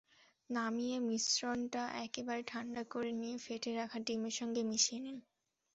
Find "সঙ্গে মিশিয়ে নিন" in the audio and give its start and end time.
4.39-5.17